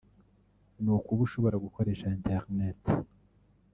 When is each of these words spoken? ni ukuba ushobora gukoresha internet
ni 0.81 0.89
ukuba 0.95 1.21
ushobora 1.27 1.61
gukoresha 1.65 2.05
internet 2.17 2.81